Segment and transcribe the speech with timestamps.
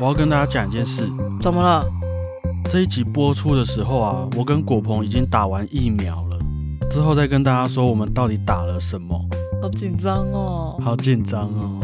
[0.00, 1.02] 我要跟大家讲一件事。
[1.42, 1.84] 怎么了？
[2.72, 6.38] 这一集播出的时候啊，我跟果鹏已经打完疫苗了，
[6.90, 9.22] 之后再跟大家说我们到底打了什么。
[9.60, 10.80] 好紧张哦。
[10.82, 11.78] 好紧张哦。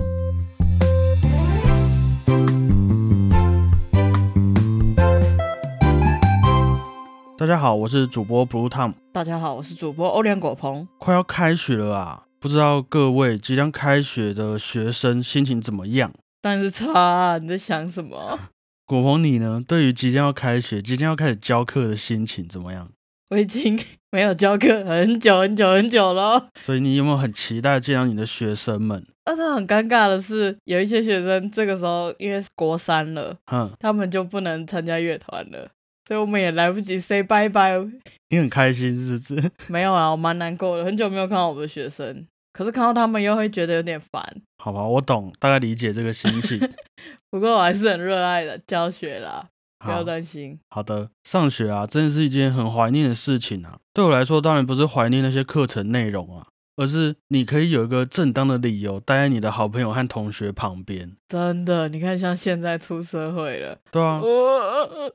[7.37, 8.95] 大家好，我是主播 Blue Tom。
[9.13, 10.89] 大家好，我是主播欧联果鹏。
[10.99, 16.11] 快要开学了啊，不知道各位即将开学的学生心情怎么样？
[16.47, 18.39] 但是差啊，你在想什么？
[18.87, 19.61] 果鹏，你呢？
[19.67, 22.89] 对于即将要开学、即将要开始教课的心情怎么样？
[23.31, 23.77] 我已经
[24.13, 29.05] 没有教课很久很久很久了，所以你有没有很期待见到你的学生们？
[29.25, 35.69] 但是很尴尬的是，有一些学生这个时候因为国三了，嗯，他们就不能参加乐团了，
[36.07, 37.91] 所以我们也来不及 say bye bye。
[38.31, 39.51] 你很开心是不是？
[39.67, 42.25] 没有啊，我蛮难过的，很久没有看到我的学生，
[42.57, 44.25] 可是看到他们又会觉得有点烦。
[44.57, 46.59] 好吧，我懂，大概理解这个心情。
[47.31, 49.47] 不过我还是很热爱的教学啦，
[49.79, 50.59] 不要担心。
[50.71, 53.79] 好的，上学啊，真的是一件很怀念的事情啊。
[53.93, 61.17] 对我来说，当然不是怀念那些课程内容啊，而是你可以有一个正当的理由待在你的好朋友和同学旁边。
[61.29, 64.21] 真的，你看，像现在出社会了，对啊，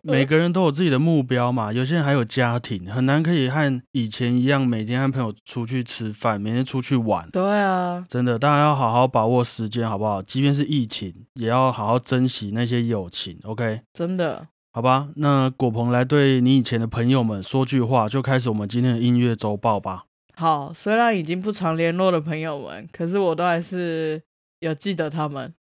[0.01, 7.29] 每个人都有自己的目标嘛，有些人还有家庭，很难可以和以前一样每天和朋友出去吃饭，每天出去玩。
[7.31, 10.21] 对啊，真的，大家要好好把握时间，好不好？
[10.21, 13.39] 即便是疫情，也要好好珍惜那些友情。
[13.43, 14.47] OK，真的。
[14.73, 15.09] 好吧。
[15.15, 20.05] 那果鹏来对你以前的朋友们说句话，就开始我们今天的音乐周报吧。
[20.41, 24.19] 好，虽然已经不常联络的朋友们，可是我都还是
[24.59, 25.53] 有记得他们。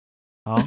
[0.45, 0.63] 好，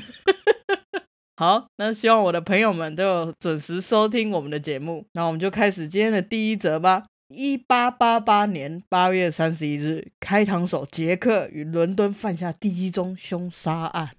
[1.39, 5.05] 好，那希望我的朋友们都有准时收听我们的节目。
[5.13, 7.05] 那我们就开始今天的第一则吧。
[7.33, 14.09] 一八八八年八月三十一日，开膛手杰克与伦敦犯下第一宗凶杀案。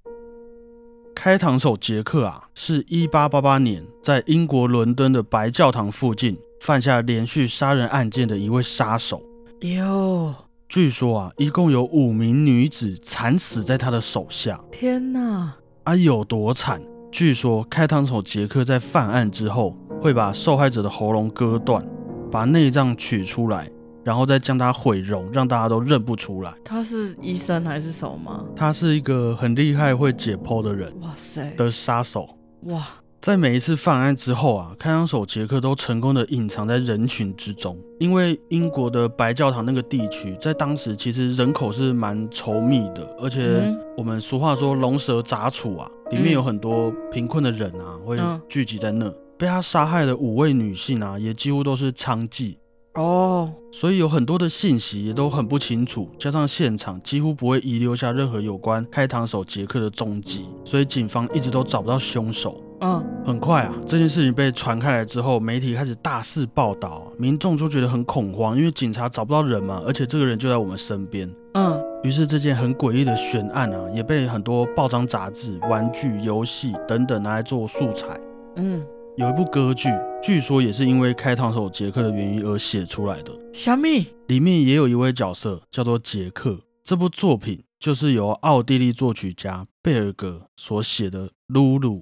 [1.15, 9.23] 开膛手杰克啊，是一八八八年在英国伦敦的白教堂附近犯下连续杀人案件的一位杀手。
[9.63, 10.35] 哟，
[10.69, 14.61] 据说啊，一共有五名女子惨死在他的手下。
[14.73, 15.55] 天哪！
[15.85, 16.83] 啊，有多惨？
[17.13, 21.87] 据说开膛手杰克在犯案之后，会把受害者的喉咙割断，
[22.29, 23.71] 把内脏取出来，
[24.03, 26.53] 然后再将它毁容，让大家都认不出来。
[26.65, 28.45] 他是医生还是什么吗？
[28.57, 31.55] 他是一个很厉害会解剖的人哇塞！
[31.57, 32.29] 的杀手。
[32.63, 32.85] 哇，
[33.23, 49.09] 在每一次犯案之后啊，开膛手杰克都成功的隐藏在人群之中，因为英国的白教堂那个地区，在当时其实人口是蛮稠密的，而且嗯我们俗话说龙蛇杂处啊，里面嗯有很多贫困的人啊，会嗯聚集在那。
[49.39, 52.57] 被他杀害的五位女性啊，也几乎都是娼妓，
[52.95, 62.61] 哦，所以有很多的信息也都很不清楚，加上现场几乎不会遗留下任何有关开膛手杰克的踪迹，所以警方一直都找不到凶手。
[62.85, 71.33] 嗯，很快啊，这件事情被传开来之后，媒体开始大肆报道啊，民众就觉得很恐慌，因为警察找不到人嘛，而且这个人就在我们身边。
[71.55, 78.19] 嗯，于是这件很诡异的悬案啊，也被很多报章杂志、玩具、游戏等等拿来做素材。
[78.57, 78.85] 嗯，
[79.17, 79.89] 有一部歌剧，
[80.21, 86.59] 据说也是因为开膛手杰克的原因而写出来的，小米，里面也有一位角色叫做杰克。
[86.83, 92.01] 这部作品就是由奥地利作曲家贝尔格所写的《露露》，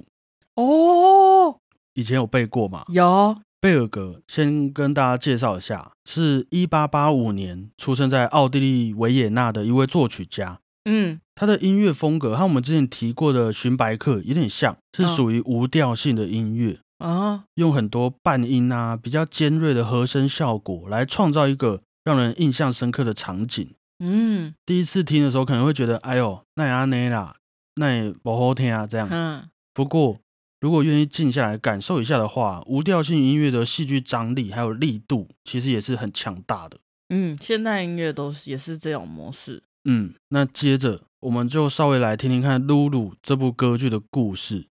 [0.61, 1.59] 哦，
[1.95, 2.85] 以前有背过吗？
[2.89, 10.61] 有，贝尔格先跟大家介绍一下，是一八八五年出生在奥地利维也纳的一位作曲家。
[10.85, 23.75] 嗯，他的音乐风格和我们之前提过的荀白克有点像，是嗯属于无调性的音乐，啊，用很多半音啊、比较尖锐的和声效果来创造一个让人印象深刻的场景。
[24.03, 27.37] 嗯，第一次听的时候可能会觉得，哎呦，那也安内啦，
[27.75, 29.07] 那也不好听啊，这样。
[29.11, 30.19] 嗯，不过，
[30.61, 36.79] 如果愿意静下来感受一下的话，无调性音乐的戏剧张力还有力度，其实也是很强大的。
[37.09, 39.63] 嗯，现代音乐都是也是这种模式。
[39.85, 44.67] 嗯，那接着我们就稍微来听听看《露露》这部歌剧的故事。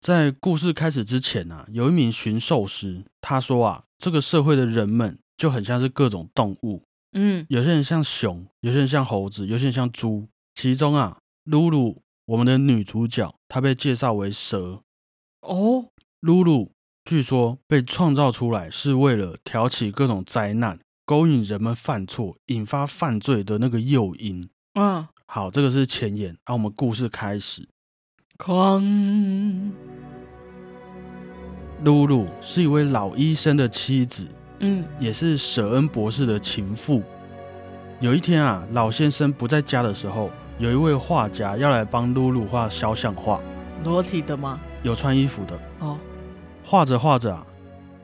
[0.00, 6.82] 在故事开始之前啊，有一名驯兽师，他说啊，这个社会的人们就很像是各种动物，
[7.12, 10.28] 嗯，有些人像熊，有些人像猴子，有些人像猪。
[10.54, 14.82] 其中啊，露露，我们的女主角，她被介绍为蛇。
[15.44, 16.72] 哦，露露
[17.04, 24.48] 据说被创造出来是为了挑起各种灾难，勾引人们犯错，引发犯罪的那个诱因。
[24.74, 27.68] 嗯，好，这个是前言，让、我们故事开始。
[28.38, 29.70] 哐，
[31.82, 34.26] 露露是一位老医生的妻子，
[34.60, 37.02] 嗯，也是舍恩博士的情妇。
[38.00, 43.40] 有一天啊，老先生不在家的时候，有一位画家要来帮露露画肖像画。
[43.84, 44.58] 裸体的吗？
[44.84, 45.58] 有穿衣服的。
[45.80, 45.98] 哦，
[46.64, 47.44] 画着画着啊，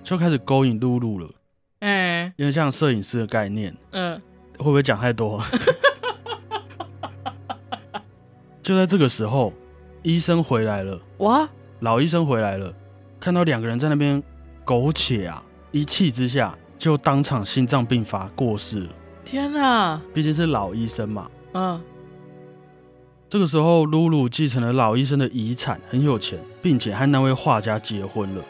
[0.02, 1.30] 就开始勾引露露了。
[1.80, 4.20] 哎、有点像摄影师的概念，嗯，
[4.58, 5.40] 会不会讲太多？
[8.62, 9.52] 就在这个时候，
[10.02, 11.48] 医生回来了，哇，
[11.80, 12.72] 老医生回来了，
[13.20, 14.22] 看到两个人在那边
[14.64, 18.90] 苟且啊，一气之下就当场心脏病发过世了。
[19.24, 20.00] 天哪！
[20.12, 21.30] 毕竟是老医生嘛。
[21.52, 21.80] 嗯，
[23.30, 28.42] 这个时候，露露继承了老医生的遗产，很有钱，并且和那位画家结婚了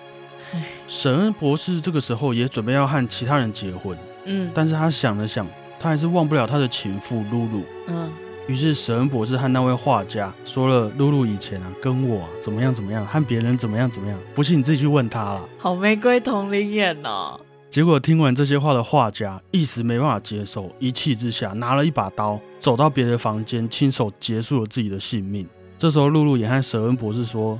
[0.54, 0.64] 唉。
[0.88, 3.94] 沈恩博士这个时候也准备要和其他人结婚，
[4.24, 5.46] 嗯但是他想了想，
[5.78, 7.62] 他还是忘不了他的情妇露露。
[7.88, 8.10] 嗯，
[8.48, 15.42] 于是沈恩博士和那位画家说了露露以前啊跟我啊怎么样怎么样，和别人怎么样怎么样，不信你自己去问他啦。
[15.58, 17.38] 好玫瑰同龄眼哦。
[17.70, 25.46] 结果听完这些话的画家一时没办法接受，一气之下拿了一把刀，走到别的房间，亲手结束了自己的性命。
[25.78, 27.58] 这时候露露也和舍恩博士说：“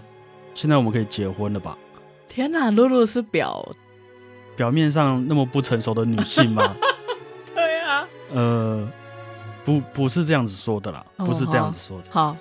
[0.55, 1.79] 现在我们可以结婚了吧
[2.29, 3.65] 天哪，露露是表，？”
[4.57, 6.75] 表面上那么不成熟的女性吗？
[7.55, 8.05] 对啊。
[8.35, 8.87] 呃，
[9.65, 12.05] 不，不是这样子说的啦，哦不是这样子说的。
[12.11, 12.37] 好，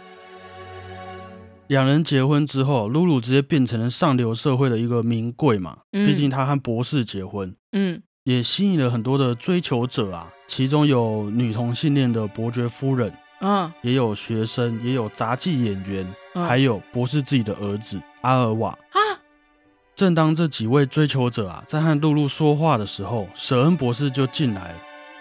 [1.69, 18.71] 两人结婚之后，露露直接变成了上流社会的一个名贵嘛，嗯毕竟她和博士结婚，嗯也吸引了很多的追求者啊，其中有女同性恋的伯爵夫人，嗯也有学生，也有杂技演员，嗯，还有博士自己的儿子阿尔瓦。
[18.71, 18.97] 啊，
[19.95, 24.77] 正当这几位追求者啊在和露露说话的时候，舍恩博士就进来了。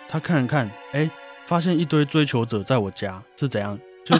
[0.08, 1.10] 他看了看，哎，
[1.44, 3.78] 发现一堆追求者在我家是怎样？
[4.06, 4.16] 就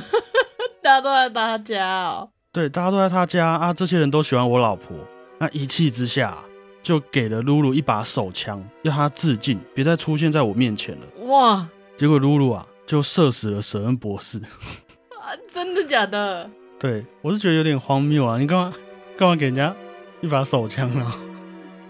[0.89, 2.31] 大家都在他家哦。
[2.51, 4.97] 对，大家都在他家啊，这些人都喜欢我老婆。
[5.39, 6.43] 那一气之下啊，
[6.83, 11.27] 就给了露露一把手枪，要她自尽，别再出现在我面前了。
[11.27, 11.69] 哇，
[11.99, 14.39] 结果露露啊，就射死了舍恩博士。
[14.39, 16.49] 啊，真的假的？
[16.81, 18.39] 对我是觉得有点荒谬啊！
[18.39, 18.73] 你干嘛
[19.19, 19.75] 干嘛给人家
[20.23, 21.19] 一把手枪啊？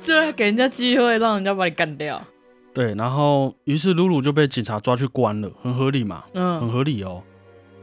[0.04, 2.20] 对啊，给人家机会，让人家把你干掉。
[2.74, 7.22] 对，然后于是露露就被警察抓去关了，很合理嘛，嗯很嗯合理哦。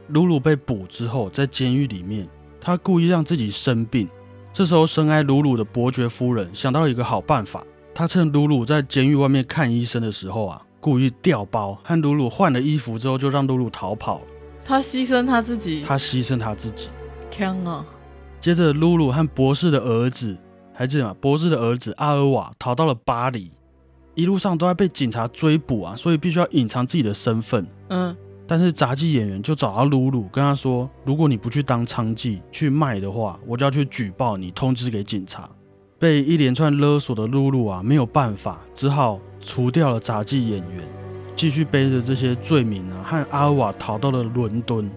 [0.08, 2.28] 露露被捕之后，在监狱里面，
[2.60, 4.08] 他故意让自己生病。
[4.52, 7.64] 这时候，深爱露露的伯爵夫人想到了一个好办法，
[7.94, 14.24] 她趁露露在监狱外面看医生的时候啊，故意调包，和露露换了衣服之后，就让露露逃跑了。
[14.64, 16.88] 他牺牲他自己，他牺牲他自己。
[17.30, 17.84] 天啊！
[18.40, 20.36] 接着，露露和博士的儿子，
[20.72, 21.14] 还记得吗？
[21.20, 23.50] 博士的儿子阿尔瓦逃到了巴黎，
[24.14, 27.66] 一路上都在被警察追捕啊，所以必须要隐藏自己的身份。
[27.88, 35.48] 嗯但是杂技演员就找到露露，跟他说：“如果你不去当娼妓去卖的话，我就要去举报你，通知给警察。”
[35.98, 40.86] 被一连串勒索的露露啊，没有办法，只好除掉了杂技演员，
[41.34, 44.90] 继续背着这些罪名啊，和阿瓦逃到了伦敦。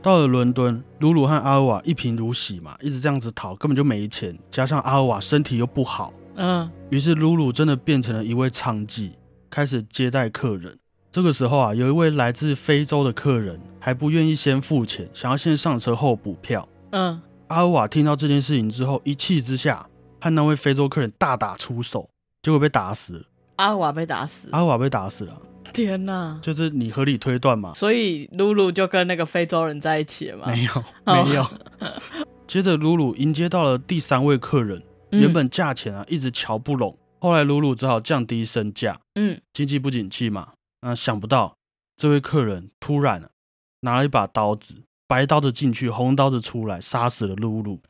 [0.00, 9.10] 到了伦敦，露露和阿瓦一贫如洗嘛，一直这样子逃，根本就没钱，加上阿瓦身体又不好，嗯于是露露真的变成了一位娼妓，
[9.50, 10.78] 开始接待客人。
[11.18, 16.68] 这个时候啊，有一位来自非洲的客人还不愿意先付钱，想要先上车后补票。
[16.92, 19.84] 嗯，阿尔瓦听到这件事情之后，一气之下
[20.20, 22.08] 和那位非洲客人大打出手，
[22.40, 23.22] 结果被打死了。
[23.56, 24.46] 阿瓦被打死。
[24.52, 25.36] 阿尔瓦被打死了，
[25.72, 26.38] 天哪！
[26.40, 27.74] 就是你合理推断嘛？
[27.74, 30.46] 所以露露就跟那个非洲人在一起了嘛？
[30.46, 31.44] 没有，哦没有。
[32.46, 41.56] 接着露露迎接到了第三位客人，嗯原本价钱啊一直瞧不拢，后来露露只好降低身价，嗯经济不景气嘛，那想不到
[41.96, 43.30] 这位客人突然、啊、
[43.80, 47.80] 拿了一把刀子，白刀子进去，红刀子出来，杀死了露露。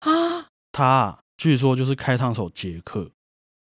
[0.00, 0.48] 啊！
[0.72, 3.10] 他啊，据说就是开膛手杰克。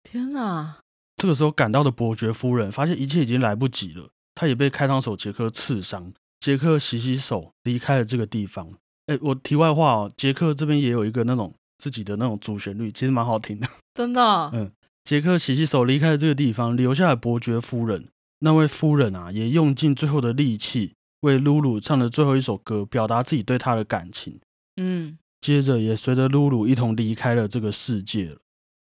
[0.04, 0.78] 天哪！
[1.16, 6.12] 这个时候赶到的伯爵夫人发现一切已经来不及了，她也被开膛手杰克刺伤。
[6.40, 8.70] 杰克洗洗手离开了这个地方。
[9.06, 13.68] 哎，我题外话哦，杰克这边也有一个那种自己的那种主旋律，其实蛮好听的。
[13.94, 14.50] 真的哦？
[14.54, 14.70] 嗯
[15.04, 18.08] 杰克洗洗手离开了这个地方，留下了伯爵夫人。
[18.40, 24.40] 那位夫人啊，也用尽最后的力气为露露唱了最后一首歌，表达自己对她的感情。
[24.76, 28.38] 嗯接着也随着露露一同离开了这个世界了。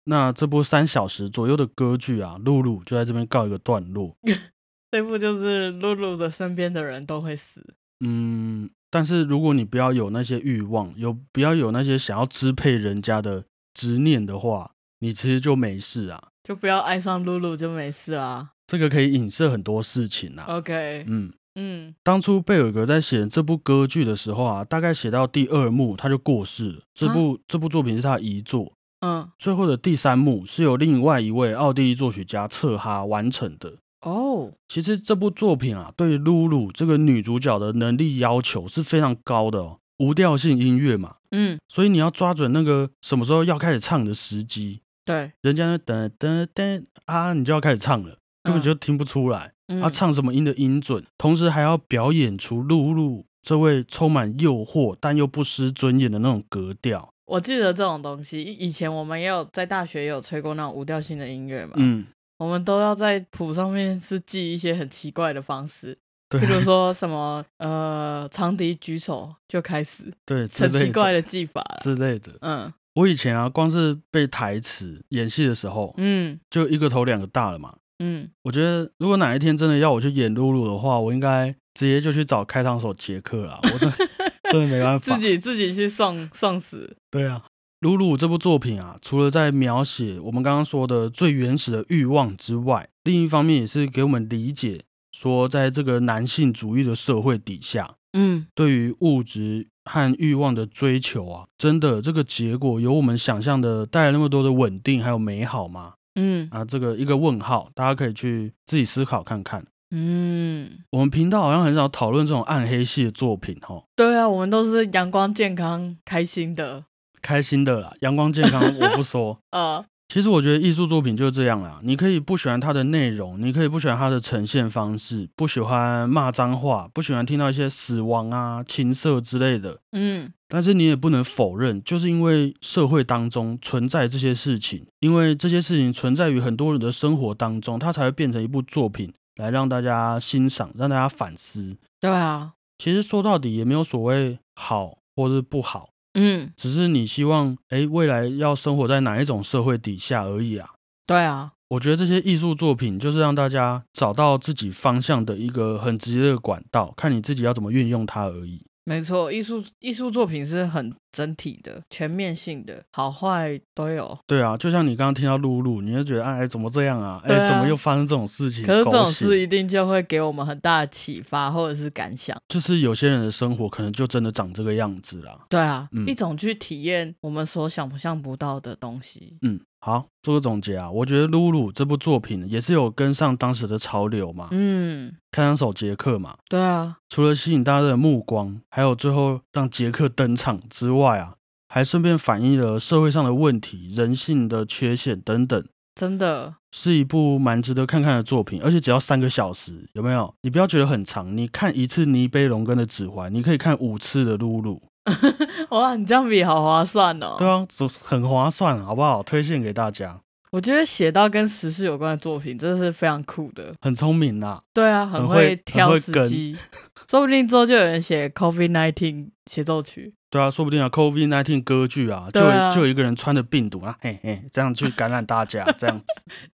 [0.05, 4.15] 那这部三小时左右的歌剧啊，露露就在这边告一个段落。
[4.91, 7.75] 这部就是露露的身边的人都会死。
[7.99, 13.43] 嗯，但是如果你不要有那些欲望，有不要有那些想要支配人家的
[13.73, 16.29] 执念的话，你其实就没事啊。
[16.43, 18.51] 就不要爱上露露就没事啦。
[18.67, 20.45] 这个可以影射很多事情啊。
[20.47, 26.81] OK，嗯，嗯当初贝尔格在写这部歌剧的时候啊，大概写到第二幕他就过世了。
[26.93, 33.73] 这部、这部作品是他遗作，嗯，最后的第三幕是由另外一位奥地利作曲家策哈完成的。
[34.01, 39.79] 哦，其实这部作品啊，对露露这个女主角的能力要求是非常高的哦。
[39.97, 44.81] 无调性音乐嘛，嗯，所以你要抓准那个什么时候要开始唱的时机。
[45.05, 49.51] 对，人家噔噔噔啊，你就要开始唱了，根本嗯就听不出来。
[49.67, 57.09] 嗯他唱什么音的音准，同时还要表演出露露这位充满诱惑但又不失尊严的那种格调。
[57.25, 62.05] 我记得这种东西，以以前我们也有在大学也有吹过那种无调性的音乐嘛，嗯，
[62.37, 65.97] 我们都要在谱上面是记一些很奇怪的方式，
[66.29, 71.63] 对譬如说什么呃长笛举手就开始，对很奇怪的的技法。
[71.81, 72.33] 之类的。
[72.41, 77.75] 嗯我以前啊，光是背台词演戏的时候，嗯就一个头两个大了嘛。
[77.99, 83.59] 嗯，我觉得如果哪一天真的要我去演露露的话，我应该直接就去找开膛手杰克啦。
[83.63, 83.95] 我真的
[84.51, 85.15] 真的没办法。
[85.15, 86.97] 自己自己去送送死。
[87.09, 87.43] 对啊，
[87.79, 105.93] 露露这部作品啊，除了在描写我们刚刚说的最原始的欲望之外，另一方面也是给我们理解说，在这个男性主义的社会底下，嗯对于物质和欲望的追求啊，真的这个结果有我们想象的带来那么多的稳定还有美好吗？
[106.15, 109.65] 嗯啊，这个一个问号，大家可以去自己思考看看。
[109.91, 116.85] 嗯，我们频道好像很少讨论这种暗黑系的作品哦，对啊，我们都是阳光、健康、开心的。
[117.21, 119.39] 开心的啦，阳光健康我不说。
[119.51, 130.31] 呃，其实我觉得艺术作品就是这样啦，你可以不喜欢它的内容，你可以不喜欢它的呈现方式，不喜欢骂脏话，不喜欢听到一些死亡啊、情色之类的，嗯。
[130.47, 141.75] 但是你也不能否认，就是因为社会当中存在这些事情，因为这些事情存在于很多人的生活当中，它才会变成一部作品来让大家欣赏，让大家反思。
[141.99, 150.69] 对啊，其实说到底也没有所谓好或是不好，嗯，只是你希望哎未来要生活在哪一种社会底下而已啊。
[151.05, 158.65] 对啊，我觉得这些艺术作品就是让大家找到自己方向的一个很直接的管道，看你自己要怎么运用它而已。
[158.85, 164.17] 没错，艺术艺术作品是很整体的、全面性的，好坏都有。
[164.27, 167.19] 对啊，就像你刚刚听到露露，你就觉得哎怎么这样啊？
[167.25, 168.63] 哎、啊怎么又发生这种事情？
[168.63, 172.37] 可是这种事一定就会给我们很大的启发或者是感想。
[172.47, 175.45] 就是有些人的生活可能就真的长这个样子啦。
[175.49, 179.37] 对啊，嗯一种去体验我们所想象不到的东西。
[179.41, 191.35] 嗯，好，做个总结啊，我觉得露露这部作品也是有跟上当时的潮流嘛，嗯，看上手杰克嘛，对啊，除了吸引大家的目光，还有最后让杰克登场之外啊，
[191.69, 195.63] 还顺便反映了社会上的问题、人性的缺陷等等，
[195.93, 198.59] 真的，是一部蛮值得看看的作品。
[198.63, 200.33] 而且只要三个小时，有没有？
[200.41, 204.81] 你不要觉得很长，你看一次尼贝龙根的指环，你可以看五次的露露，
[205.69, 207.35] 哇，你这样比好划算哦。
[207.37, 207.65] 对啊，
[208.01, 209.21] 很划算，好不好？
[209.23, 210.19] 推荐给大家，
[210.51, 213.73] 我觉得写到跟时事有关的作品，真的是非常酷的。
[213.81, 216.57] 很聪明呐、对啊，很会会挑时机，
[217.09, 220.13] 说不定之后就有人写 COVID nineteen 协奏曲。
[220.31, 222.41] 对啊，说不定啊，COVID nineteen 歌剧啊，就
[222.73, 226.05] 就有一个人穿着病毒啊，嘿嘿，这样去感染大家， 这样子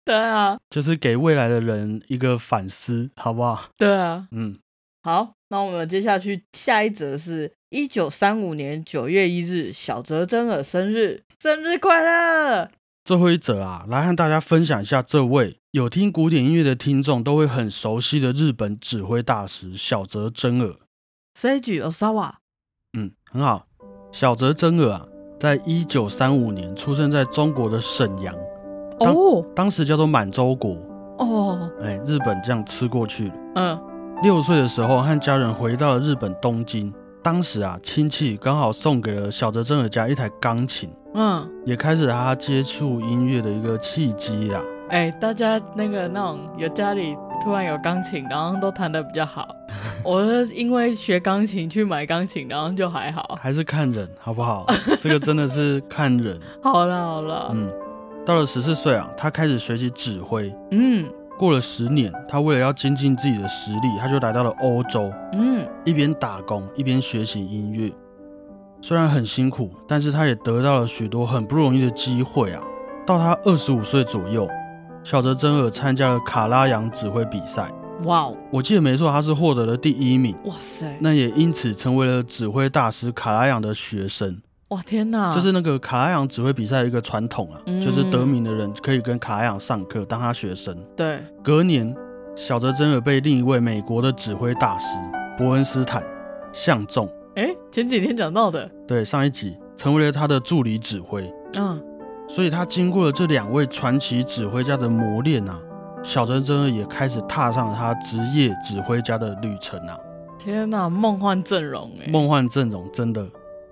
[0.06, 3.64] 对啊，就是给未来的人一个反思，好不好？
[3.78, 4.28] 对啊。
[4.32, 4.56] 嗯。
[5.04, 12.70] 好，那我们接下去下一则是一九三五年九月一日，小泽征尔生日，生日快乐！
[13.04, 20.76] 最后一则啊，来和大家分享一下这位有听古典音乐的听众都会很熟悉的日本指挥大师小泽征尔。
[21.36, 22.34] Seiji Osawa，
[22.96, 23.66] 嗯，很好。
[24.12, 25.08] 小泽征尔啊，
[25.40, 28.36] 在一九三五年出生在中国的沈阳，
[29.00, 30.76] 哦当时叫做满洲国。
[31.18, 33.34] 哦，哎，日本这样吃过去了。
[33.56, 33.91] 嗯
[34.22, 36.94] 六岁的时候，和家人回到了日本东京。
[37.24, 44.62] 当时啊，亲戚刚好送给了小泽征尔家一台钢琴，嗯，也开始了他接触音乐的一个契机啦。
[44.90, 49.48] 哎、大家那个那种有家里突然有钢琴，然后都弹得比较好。
[50.04, 53.38] 我是因为学钢琴去买钢琴，然后就还好。
[53.42, 54.66] 还是看人好不好？
[55.02, 56.40] 这个真的是看人。
[56.62, 57.72] 好了好了，嗯，
[58.26, 60.54] 到了十四岁啊，他开始学习指挥。
[60.72, 61.08] 嗯
[61.42, 67.92] 过了十年，他为了要精进自己的实力，他就来到了欧洲，嗯一边打工一边学习音乐。
[68.80, 72.62] 虽然很辛苦，但是他也得到了许多很不容易的机会啊。
[73.08, 74.48] 到他二十五岁左右，
[75.04, 77.72] 小泽征尔参加了卡拉扬指挥比赛，
[78.04, 80.36] 哇哦我记得没错，他是获得了第一名。
[80.46, 84.40] 哇塞，那也因此成为了指挥大师卡拉扬的学生。
[84.72, 87.86] 哇天哪，就是那个卡拉扬指挥比赛的一个传统啊，嗯。
[87.86, 90.76] 就是得名的人可以跟卡拉扬上课，当他学生。
[90.96, 91.20] 对。
[91.44, 91.94] 隔年，
[92.38, 94.86] 小泽征尔被另一位美国的指挥大师
[95.38, 96.02] 伯恩斯坦
[96.54, 101.30] 相中，哎，前几天讲到的，对上一集成为了他的助理指挥。
[101.54, 101.82] 嗯。
[102.30, 105.60] 所以他经过了这两位传奇指挥家的磨练啊，
[106.02, 109.98] 小泽征尔也开始踏上了他职业指挥家的旅程啊。
[110.40, 113.28] 天哪，梦幻阵容哎，梦幻阵容真的，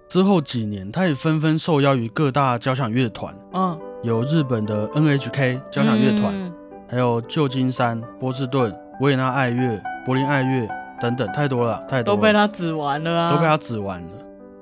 [0.09, 6.51] 之后几年，他也纷纷受邀于各大交响乐团，嗯，有日本的 NHK 交响乐团，嗯
[6.87, 10.67] 还有旧金山、波士顿、维也纳爱乐、柏林爱乐
[10.99, 14.07] 等等，太多了，太多了，都被他指完了啊，都被他指完了。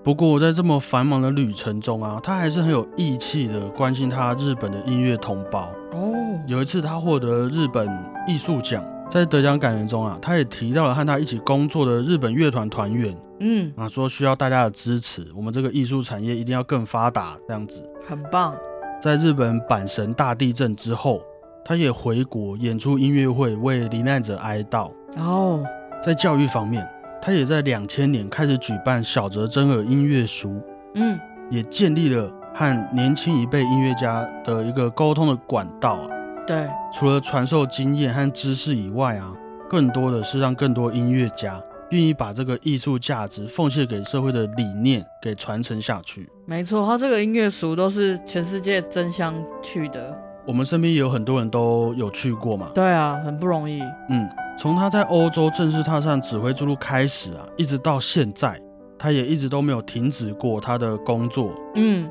[0.03, 5.69] 不过在这么繁忙的旅程中啊，他还是很有义气的关心他日本的音乐同胞。
[5.93, 6.13] 哦，
[6.45, 7.87] 有一次，他获得日本
[8.27, 17.81] 艺术奖，在得奖感言中啊，他也提到了和他一起工作的日本乐团团员嗯，啊，说需要大家的支持，我们这个艺术产业一定要更发达，这样子。
[18.07, 18.55] 很棒，
[19.01, 21.21] 在日本阪神大地震之后，
[21.63, 24.91] 他也回国演出音乐会，为罹难者哀悼。
[25.17, 25.63] 哦，
[26.03, 26.87] 在教育方面，
[27.21, 30.59] 他也在两千年开始举办小泽征尔音乐书，
[30.95, 36.16] 嗯，也建立了和年轻一辈音乐家的一个沟通的管道啊。
[36.47, 39.33] 对，除了传授经验和知识以外啊，
[39.69, 41.61] 更多的是让更多音乐家
[41.91, 46.29] 愿意把这个艺术价值奉献给社会的理念给传承下去。
[46.45, 58.57] 没错，他这个音乐俗都是全世界争相去的，我们身边也有很多人都有去过嘛，对啊，很不容易，嗯，从他在欧洲正式踏上指挥之路开始啊，一直到现在，
[58.97, 61.51] 他也一直都没有停止过他的工作。
[61.75, 62.09] 嗯，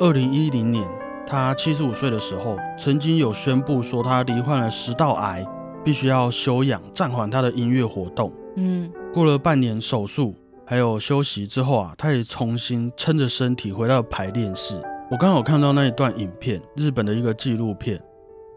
[0.00, 0.86] 二零一零年，
[1.26, 5.44] 他七十五岁的时候，曾经有宣布说他罹患了食道癌，
[5.82, 8.32] 必须要休养，暂缓他的音乐活动。
[8.56, 10.34] 嗯，过了半年手术
[10.66, 14.80] 还有休息之后啊，他也重新撑着身体回到排练室。
[15.10, 18.00] 我刚好看到那一段影片，日本的一个纪录片，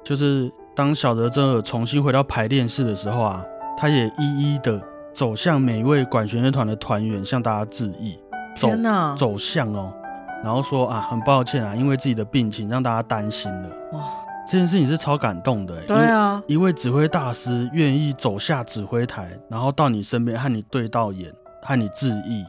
[0.04, 3.44] 就是当小泽征尔重新回到排练室的时候啊，
[3.78, 4.82] 他也一一的
[5.14, 8.18] 走向每一位管弦乐团的团员，向大家致意，
[8.56, 8.70] 走
[9.18, 9.92] 走向哦，
[10.44, 13.70] 然后说啊，很抱歉啊，因为自己的病情让大家担心了。
[13.94, 14.04] 哇，
[14.50, 22.46] 这件事情是超感动的欸，对啊，一位指挥大师愿意走下指挥台，然后到你身边和你对到眼，和你致意，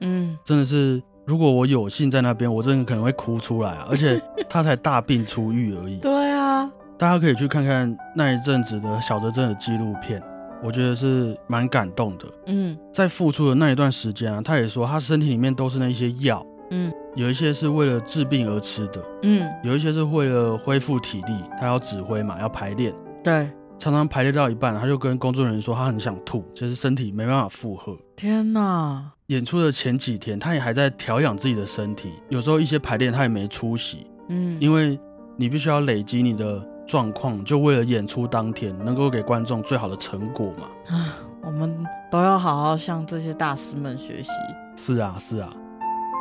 [0.00, 3.86] 嗯，真的是，如果我有幸在那边，我真的可能会哭出来啊！
[3.90, 10.22] 而且他才大病初愈而已，对啊，大家可以去看看那一阵子的小泽征的纪录片，
[10.62, 12.24] 我觉得是蛮感动的。
[12.46, 22.94] 嗯在付出的那一段时间啊，他也说他身体里面都是那一些药，嗯有一些是为了治病而吃的，嗯，有一些是为了恢复体力，他要指挥嘛，要排练。
[23.24, 27.96] 对，常常排练到一半，他就跟工作人员说他很想吐，就是身体没办法负荷。
[28.14, 34.98] 天哪，演出的前几天，他也还在调养自己的身体，有时候一些排练他也没出席，嗯，因为
[35.36, 40.68] 你必须要累积你的状况，就为了演出当天能够给观众最好的成果嘛。
[40.96, 41.76] 啊，我们
[42.10, 44.30] 都要好好向这些大师们学习。
[44.76, 45.52] 是啊，是啊，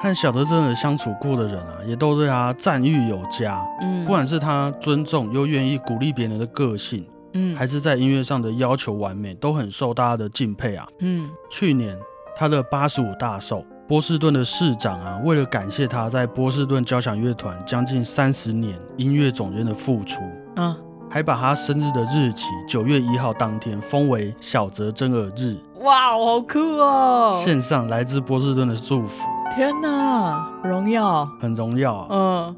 [0.02, 3.62] 和小泽征尔相处过的人啊，也都对他赞誉有加。
[3.82, 10.88] 嗯，不管是他尊重又愿意鼓励别人的个性，嗯还是在音乐上的要求完美，都很受大家的敬佩啊。
[11.00, 11.98] 嗯去年
[12.36, 20.22] 他的八十五大寿，波士顿的市长啊，为了感谢他在波士顿交响乐团将近三十年音乐总监的付出，
[20.56, 20.78] 啊，
[21.10, 27.42] 还把他生日的日期九月一号当天封为小泽征尔日，哇，好酷哦！
[27.44, 29.24] 献上来自波士顿的祝福，
[29.56, 31.26] 天哪，荣耀！
[31.40, 32.08] 很荣耀啊！
[32.12, 32.56] 嗯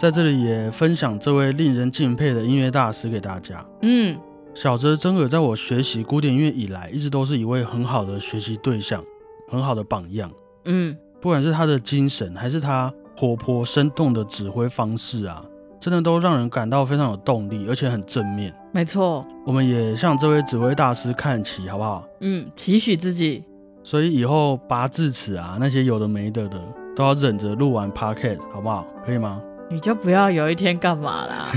[0.00, 3.64] 在这里也分享这位令人敬佩的音乐大师给大家。
[3.82, 4.18] 嗯
[4.52, 9.02] 小泽征尔在我学习古典音乐以来，一直都是一位很好的学习对象，
[9.48, 10.28] 很好的榜样。
[10.64, 15.44] 嗯，不管是他的精神，还是他活泼生动的指挥方式啊，
[15.80, 18.52] 真的都让人感到非常有动力，而且很正面。
[18.72, 19.24] 没错。
[19.46, 22.04] 我们也向这位指挥大师看齐，好不好？
[22.20, 23.44] 嗯，期许自己。
[23.82, 26.58] 所以以后拔智齿啊，那些有的没的的，
[26.96, 28.86] 都要忍着录完 podcast，好不好？
[29.04, 29.40] 可以吗？
[29.68, 31.52] 你就不要有一天干嘛啦？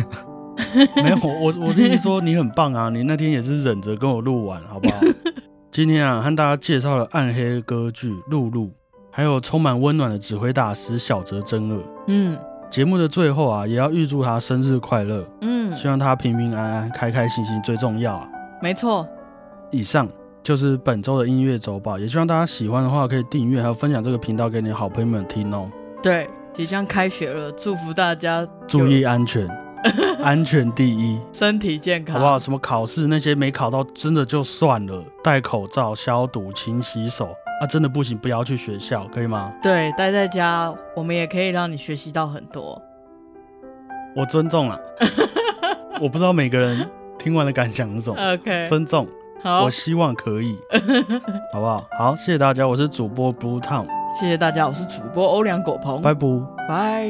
[1.04, 5.00] 没有，我我的意思说你很棒啊，你那天也是忍着跟我录完，好不好？
[5.72, 8.68] 今天啊，和大家介绍了暗黑歌剧《露露》，
[9.12, 11.80] 还有充满温暖的指挥大师小泽征二。
[12.08, 12.38] 嗯
[12.72, 18.28] 节目的最后啊，也要预祝他生日快乐，嗯，希望他平平安安、开开心心最重要啊。
[18.62, 19.08] 没错。
[19.72, 20.08] 以上
[20.46, 25.68] 就是本周的音乐周报，也希望大家喜欢的话可以订阅，还有分享这个频道给你好朋友们听哦。
[26.04, 29.48] 对，即将开学了，祝福大家注意安全，
[30.22, 32.38] 安全第一，身体健康，好不好？？
[32.38, 39.52] 什么考试那些没考到，真的就算了，戴口罩、消毒、勤洗手啊，真的不行，不要去学校，可以吗？
[39.64, 42.80] 对，待在家，我们也可以让你学习到很多。
[44.16, 44.80] 我尊重啊，
[46.00, 49.12] 我不知道每个人听完的感想是什么，OK，尊重，好
[49.64, 50.58] 我，希望可以，
[51.54, 51.86] 好不好？
[51.98, 53.86] 好，谢谢大家，我是主播 Blue Town，
[54.20, 56.28] 谢谢大家，我是主播欧良狗鹏，拜拜。
[56.68, 57.08] 拜，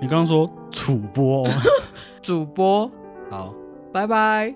[0.00, 1.50] 你刚刚说主播哦，
[2.22, 2.90] 主播，
[3.30, 3.52] 好。
[3.92, 4.54] 拜拜。